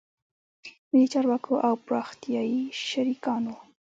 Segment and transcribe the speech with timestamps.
[0.91, 3.55] ملي چارواکو او پراختیایي شریکانو